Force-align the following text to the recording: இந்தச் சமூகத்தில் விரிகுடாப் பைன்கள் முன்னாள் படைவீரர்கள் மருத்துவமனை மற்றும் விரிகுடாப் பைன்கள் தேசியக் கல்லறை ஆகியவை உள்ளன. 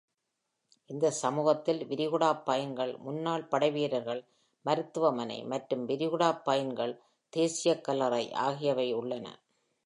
இந்தச் 0.89 1.17
சமூகத்தில் 1.19 1.81
விரிகுடாப் 1.85 2.41
பைன்கள் 2.47 2.97
முன்னாள் 2.97 3.45
படைவீரர்கள் 3.45 4.21
மருத்துவமனை 4.65 5.43
மற்றும் 5.43 5.85
விரிகுடாப் 5.85 6.43
பைன்கள் 6.45 6.95
தேசியக் 7.33 7.83
கல்லறை 7.83 8.23
ஆகியவை 8.39 8.93
உள்ளன. 8.93 9.27